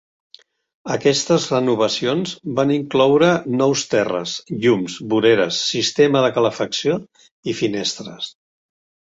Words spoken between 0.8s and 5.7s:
Aquestes renovacions van incloure nous terres, llums, voreres,